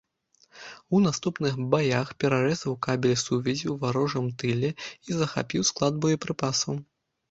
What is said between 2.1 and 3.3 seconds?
перарэзаў кабель